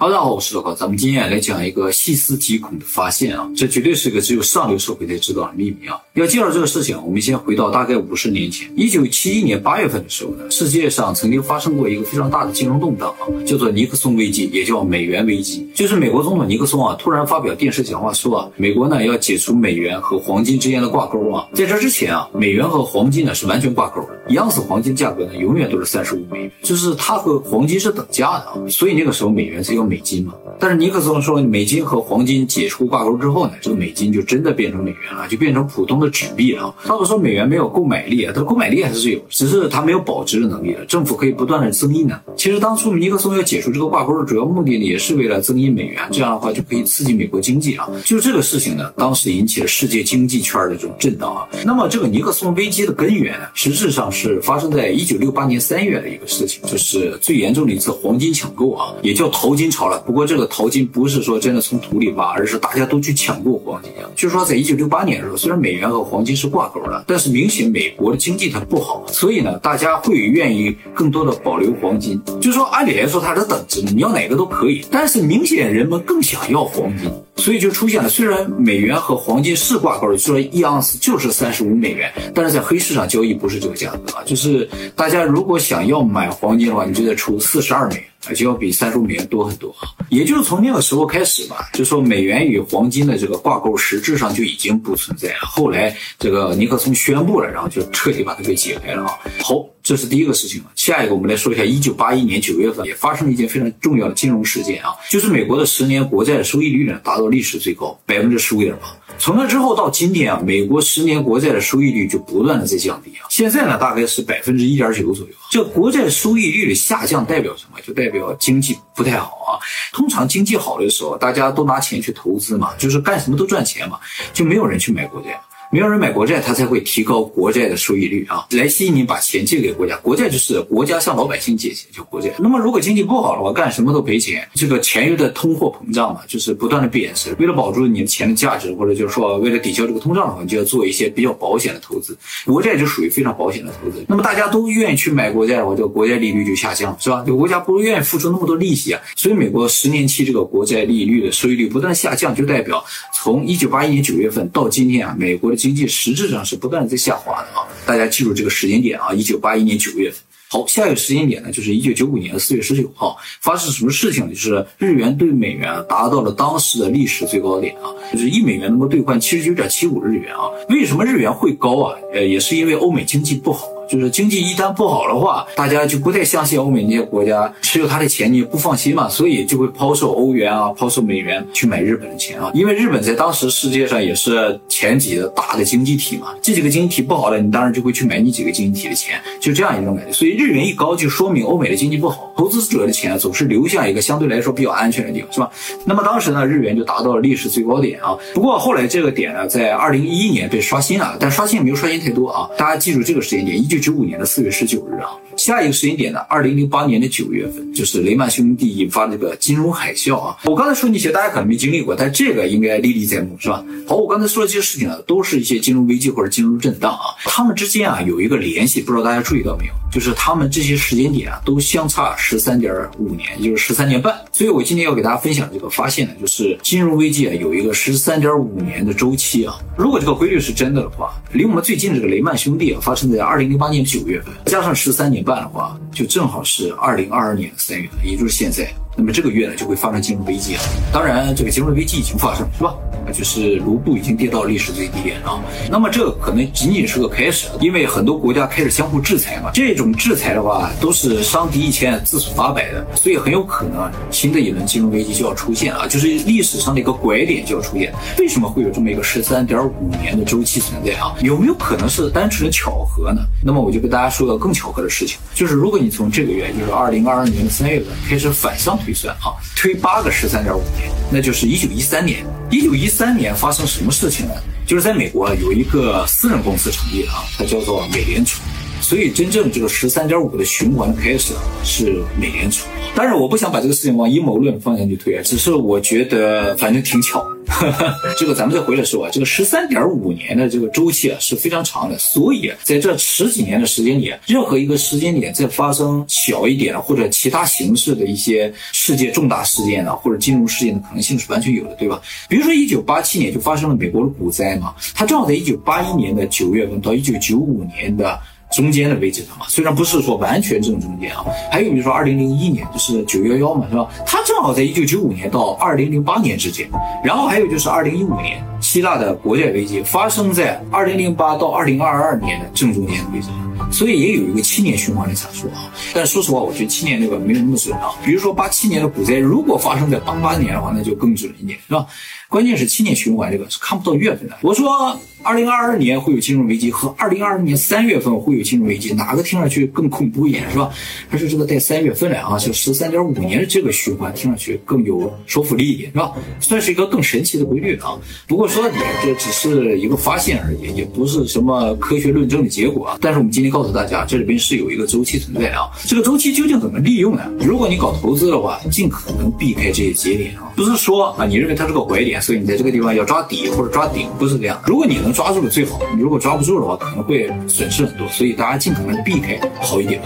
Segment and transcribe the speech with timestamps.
[0.00, 6.00] 哈喽大家好，我是老高，咱们今天来讲一个细思极恐的发现啊，这绝对是个只有上流社会才知道的秘密啊。
[6.14, 15.68] 要介绍这个事情，我们先回到大概五十年前，一九七一年八月份的时候呢，世界上曾经发生过一个非常大的金融动荡啊，叫做尼克松危机，也叫美元危机。
[15.74, 21.46] 就是美国总统尼克松啊，突然发表电视讲话说啊，美国呢要解除美元和黄金之间的挂钩啊。
[21.52, 28.56] 在这之前啊，美元和黄金呢是完全挂钩的，一盎司黄金价格呢永远都是三十五美元，就是它和黄金是等价的啊。
[28.70, 30.34] 所以那个时候美元是要美金嘛。
[30.60, 36.72] 但是尼克松说，美金和黄金解除挂钩之后呢，这个美金就真的变成美元了，就变成普通的纸币了。
[36.84, 40.84] 他们说美元没有购买力啊，它购买力还是有，只是它没有保值的能力了。
[40.84, 42.20] 政府可以不断的增印呢。
[42.36, 47.88] 其实当初尼克松要解除这个挂钩的主要目的呢，也是为了增印美元，这样的话就可以刺激美国经济啊。
[48.04, 51.48] 就这个事情呢，当时引起了世界经济圈的这种震荡啊。
[51.64, 59.98] 那么这个尼克松危机的根源，实质上是发生在一九六八年三月的一个事情，就是最严重的一次黄金抢购啊，也叫淘金炒了。
[60.00, 60.50] 不过这个。
[60.50, 63.92] 淘金不是说真的从土里挖，而是大家都去抢购黄金。
[64.16, 72.20] 就是说，在一九六八年的时候，虽然美元和黄金是挂钩的，但是明显美国的经济它不好，所以呢，大家会愿意更多的保留黄金。
[72.40, 74.84] 就是说，按理来说它是等值，你要哪个都可以。
[74.90, 84.22] 但是明显人们更想要黄金，所以就出现了，虽然美元和黄金是挂钩的，说一盎司就是三十五美元，但是在黑市上交易不是这个价格啊。
[84.26, 88.04] 就是大家如果想要买黄金的话，你就得出四十二美元。
[88.26, 89.88] 啊，就要比三十五美元多很多啊！
[90.10, 95.38] 也就是从那个时候开始吧，就说美元与黄金的这个挂钩实质上就已经不存在了。
[95.40, 99.18] 后来这个尼克松宣布了，然后就彻底把它给解开了啊。
[99.42, 100.70] 好，这是第一个事情了。
[100.76, 108.94] 下一个我们来说一下，一九八一年九月份也发生了一件非常重要的金融事件啊，就是美国的十年国债收益率呢达到历史最高，百分之十五点八。
[109.20, 115.32] 从那之后到今天啊，美国十年国债的收益率就不断的在降低啊，现在呢大概是百分之一点九左右。
[115.50, 117.78] 这国债收益率的下降代表什么？
[117.86, 119.60] 就代表经济不太好啊。
[119.92, 124.00] 通常经济好的时候，大家都拿钱去投资嘛，就是干什么都赚钱嘛，
[124.32, 125.38] 就没有人去买国债。
[125.72, 129.96] 没有人买国债，他才会提高国债的收益率啊，来吸引你把钱借给国家。
[129.98, 132.28] 国债就是国家向老百姓借钱，叫国债。
[132.40, 137.36] 那么如果经济不好的话，干什么都赔钱，这个钱又在通货膨胀嘛，就是不断的贬值。
[137.38, 142.18] 为了保住你的钱的价值，或者就是说为了抵消这个通胀的话，你就要做一些比较保险的投资。
[142.46, 144.04] 国债就属于非常保险的投资。
[144.08, 147.22] 那么大家都愿意去买国债的话，这个国债利率就下降，是吧？
[147.28, 156.40] 有国家不愿意付出那么多利息啊，所以美国十年期这个国债利率的收益率不断下降，就代表从一九八一年九月份到今天啊，美国的经济实质上。
[156.50, 157.68] 是不断在下滑的啊！
[157.86, 160.18] 大家记住这个时间点啊，一九八一年九月份。
[160.48, 164.32] 好，下一个时间点呢，就是一九九五年的四月十九号，发生什么事情呢？
[164.32, 170.50] 就是日元兑美元达到了当时的历史最高点啊，就是一美元能够兑换七十九点七五日元啊。
[170.70, 171.96] 为什么日元会高啊？
[172.12, 173.68] 呃，也是因为欧美经济不好。
[173.90, 182.52] 就是经济一旦不好的话，大家就不太相信欧美那些国家持有他的钱，你也不放心嘛，所以就会抛售欧元啊，抛售美元去买日本的钱啊。
[182.54, 190.12] 因为日本在当时世界上也是前几个大的经济体嘛，这几个经济体不好了，你当然就会去买你几个经济体的钱，就这样一种感觉。
[190.12, 195.50] 所以日元一高，就说明欧美的经济不好，投资者的钱总是流向一个相对来说比较安全的地方，是吧？
[195.84, 198.16] 那么当时呢，日元就达到了历史最高点啊。
[198.32, 202.48] 不过后来这个点呢，在二零一一年被刷新了，但刷新没有刷新太多啊。
[202.56, 203.79] 大家记住这个时间点，一九。
[203.80, 210.36] 九五年的四月十九日啊，下一个时间点呢，二零零八年的九月份，就是雷曼兄弟引发这个金融海啸啊。
[210.44, 213.64] 我刚才说那些大家可能没经历过，但这个应该历历在目，是吧？
[213.88, 219.72] 好，我刚才说的这些事情呢，都是一些金融危机或者金融震荡啊，他们之间啊有一个联系，不知道大家注意到没有？
[219.90, 224.14] 就是他们这些时间点啊都相差十三点五年，也就是十三年半。
[224.32, 229.58] 所以我今天要给大家分享这个发现呢，就是金融危机啊有一个十三点五年的周期啊。
[229.78, 234.34] 如果这个规律是真的的话，离我们最近这个雷曼兄弟啊发生在二零零八年九月份。
[234.44, 238.72] 加上十三年半的话，就正好是二零二二年三月份，也就是现在。
[239.00, 240.60] 那么这个月呢，就会发生金融危机了。
[240.92, 242.74] 当然，这个金融危机已经发生，是吧？
[243.14, 245.42] 就是卢布已经跌到历史最低点了。
[245.70, 249.50] 那么这可能仅仅是个开始，因为很多国家开始相互制裁嘛。
[249.54, 257.90] 这种制裁的话，都是伤敌一千自损八百的，所以很有可能新的一轮金融危机就要出现啊，就是历史上的一个拐点就要出现。
[258.18, 261.16] 为什么会有这么一个十三点五年的周期存在啊？
[261.22, 263.22] 有没有可能是单纯的巧合呢？
[263.42, 272.26] 那么我就跟大家说个更巧合的事情，就是如果你从这个月，就是二零二二年的三月份开始反向推预算啊，推八个十三点五年，那就是一九一三年。
[272.50, 274.34] 一九一三年发生什么事情呢？
[274.66, 278.40] 就是在美国有一个私人公司成立啊，它叫做美联储。
[278.80, 282.66] 所以真正这个十三点五的循环开始是美联储。
[282.94, 287.24] 当然，我不想把这个事情往阴谋论方向去推，只是我觉得反正挺巧。
[288.16, 302.00] 这个咱们再回来说啊，这个十三点五年的这个周期啊是非常长的，所以在这十几年的时间里，任何一个时间点在发生小一点或者其他形式的一些世界重大事件呢，或者金融事件的可能性是完全有的，对吧？
[302.28, 308.18] 比如说一九八七年就发生了美国的股灾嘛，它正好在一九八一年的九月份到一九九五年的。
[308.50, 313.88] 中间的位置上嘛，虽然不是说完全正中间啊，还有比如说二零零一年就是九幺幺嘛，是吧？
[314.04, 316.68] 它正好在一九九五年到二零零八年之间，
[317.04, 325.70] 然后还有就是二零一五年希腊的国债危机发生在二零零八到二零二二年的正中间的位置上，所以也有一个七年循环的阐述啊。
[325.94, 327.90] 但说实话，我觉得七年这个没有那么准啊。
[328.04, 331.86] 比如说八七年的股灾，如果发生在八八年的话，那就更准一点，是吧？
[332.30, 334.38] 关键是七年循环这个是看不到月份的。
[334.40, 334.98] 我说。
[335.22, 340.70] 二零二二年会有金融危机，和二零二二年三月份会有金融危机，哪个听上去更恐怖一点，是吧？
[341.10, 342.38] 还是这个带三月份的啊？
[342.38, 346.12] 就十三点五年的这个循环，听上去更有说服力一点，是吧？
[346.40, 348.00] 算是一个更神奇的规律啊。
[348.26, 352.96] 不过说到底，这只是一个发现而已，也不是什么科学论证的结果啊。
[353.02, 355.68] 但是我们今天告诉大家，这里边是有一个周期存在啊。
[355.84, 357.30] 这个周期究竟怎么利用呢？
[357.40, 360.50] 如果你搞投资的话，尽可能避开这些节点啊。
[360.56, 364.60] 不是说啊，你认为它是个拐点，所以你在这个地方要抓底或者抓顶，不是这样。
[364.66, 370.00] 如果你能抓住了最好，你如果抓不住的话，可能会损失很多，所以大家尽可能避开好一点。